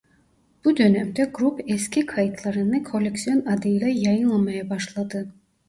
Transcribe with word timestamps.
Bu 0.65 0.77
dönemde 0.77 1.29
grup 1.33 1.61
eski 1.71 2.05
kayıtlarını 2.05 2.83
"Koleksiyon" 2.83 3.45
adıyla 3.45 3.87
yayınlamaya 3.87 4.69
başladı. 4.69 5.33